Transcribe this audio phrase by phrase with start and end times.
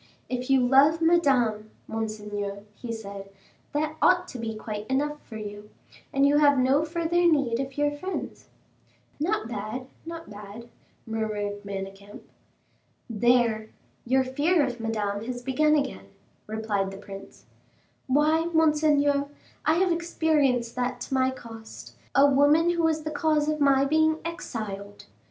[0.29, 3.29] "If you love Madame, monseigneur," he said,
[3.71, 5.69] "that ought to be quite enough for you,
[6.11, 8.47] and you have no further need of your friends."
[9.19, 10.69] "Not bad, not bad,"
[11.05, 12.21] murmured Manicamp.
[13.07, 13.69] "There,
[14.03, 16.07] your fear of Madame has begun again,"
[16.47, 17.45] replied the prince.
[18.07, 19.27] "Why, monseigneur,
[19.65, 23.85] I have experienced that to my cost; a woman who was the cause of my
[23.85, 25.05] being exiled!"